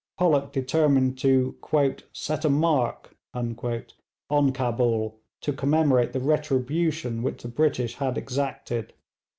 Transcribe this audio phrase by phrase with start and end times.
[0.17, 1.57] Pollock determined to
[2.11, 8.93] 'set a mark' on Cabul to commemorate the retribution which the British had exacted.